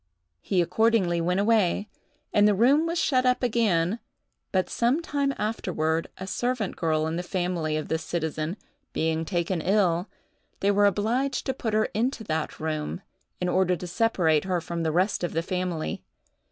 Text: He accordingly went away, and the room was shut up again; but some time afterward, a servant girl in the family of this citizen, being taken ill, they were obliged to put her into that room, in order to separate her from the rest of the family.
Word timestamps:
He 0.41 0.63
accordingly 0.63 1.21
went 1.21 1.39
away, 1.39 1.87
and 2.33 2.47
the 2.47 2.55
room 2.55 2.87
was 2.87 2.97
shut 2.97 3.23
up 3.23 3.43
again; 3.43 3.99
but 4.51 4.67
some 4.67 4.99
time 4.99 5.31
afterward, 5.37 6.07
a 6.17 6.25
servant 6.25 6.75
girl 6.75 7.05
in 7.05 7.17
the 7.17 7.21
family 7.21 7.77
of 7.77 7.87
this 7.87 8.03
citizen, 8.03 8.57
being 8.93 9.25
taken 9.25 9.61
ill, 9.61 10.09
they 10.59 10.71
were 10.71 10.87
obliged 10.87 11.45
to 11.45 11.53
put 11.53 11.75
her 11.75 11.85
into 11.93 12.23
that 12.23 12.59
room, 12.59 13.01
in 13.39 13.47
order 13.47 13.75
to 13.75 13.85
separate 13.85 14.45
her 14.45 14.59
from 14.59 14.81
the 14.81 14.91
rest 14.91 15.23
of 15.23 15.33
the 15.33 15.43
family. 15.43 16.01